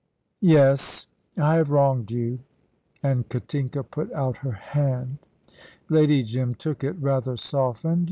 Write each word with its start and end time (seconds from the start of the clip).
"Yes. 0.49 1.05
I 1.37 1.57
have 1.57 1.69
wronged 1.69 2.09
you"; 2.09 2.39
and 3.03 3.29
Katinka 3.29 3.83
put 3.83 4.11
out 4.13 4.37
her 4.37 4.53
hand. 4.53 5.19
Lady 5.89 6.23
Jim 6.23 6.55
took 6.55 6.83
it, 6.83 6.93
rather 6.99 7.37
softened. 7.37 7.99